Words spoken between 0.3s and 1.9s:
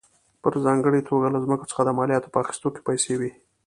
په ځانګړې توګه له ځمکو څخه د